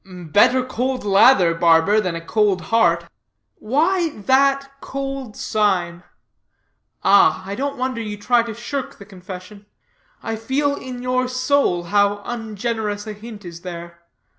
[0.03, 3.05] "Better cold lather, barber, than a cold heart.
[3.59, 6.01] Why that cold sign?
[7.03, 9.67] Ah, I don't wonder you try to shirk the confession.
[10.27, 14.01] You feel in your soul how ungenerous a hint is there.